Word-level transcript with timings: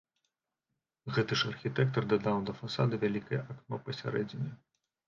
Гэты 1.17 1.33
ж 1.41 1.53
архітэктар 1.53 2.09
дадаў 2.15 2.43
да 2.49 2.59
фасада 2.63 2.95
вялікае 3.07 3.41
акно 3.51 3.85
пасярэдзіне. 3.89 4.51